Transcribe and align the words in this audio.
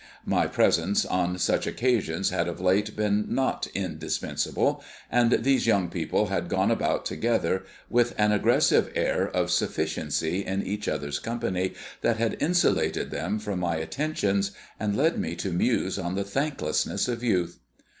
My 0.25 0.47
presence 0.47 1.05
on 1.05 1.37
such 1.37 1.67
occasions 1.67 2.31
had 2.31 2.47
of 2.47 2.59
late 2.59 2.95
been 2.95 3.27
not 3.29 3.67
indispensable; 3.75 4.83
and 5.11 5.29
these 5.43 5.67
young 5.67 5.89
people 5.89 6.25
had 6.25 6.49
gone 6.49 6.71
about 6.71 7.05
together 7.05 7.65
with 7.87 8.15
an 8.17 8.31
aggressive 8.31 8.91
air 8.95 9.27
of 9.29 9.51
sufficiency 9.51 10.43
in 10.43 10.65
each 10.65 10.87
other's 10.87 11.19
company 11.19 11.75
that 12.01 12.17
had 12.17 12.35
insulated 12.41 13.11
them 13.11 13.37
from 13.37 13.59
my 13.59 13.75
attentions 13.75 14.49
and 14.79 14.97
led 14.97 15.19
me 15.19 15.35
to 15.35 15.51
muse 15.51 15.99
on 15.99 16.15
the 16.15 16.23
thanklessness 16.23 17.07
of 17.07 17.21
youth. 17.21 17.59